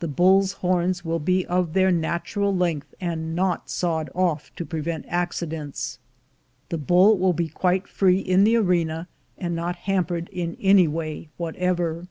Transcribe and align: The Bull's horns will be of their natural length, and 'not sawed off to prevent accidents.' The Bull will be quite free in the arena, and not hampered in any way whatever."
The 0.00 0.08
Bull's 0.08 0.52
horns 0.64 1.04
will 1.04 1.18
be 1.18 1.44
of 1.44 1.74
their 1.74 1.90
natural 1.90 2.56
length, 2.56 2.94
and 3.02 3.34
'not 3.36 3.68
sawed 3.68 4.08
off 4.14 4.50
to 4.56 4.64
prevent 4.64 5.04
accidents.' 5.08 5.98
The 6.70 6.78
Bull 6.78 7.18
will 7.18 7.34
be 7.34 7.48
quite 7.48 7.86
free 7.86 8.20
in 8.20 8.44
the 8.44 8.56
arena, 8.56 9.08
and 9.36 9.54
not 9.54 9.76
hampered 9.76 10.30
in 10.32 10.56
any 10.58 10.88
way 10.88 11.28
whatever." 11.36 12.06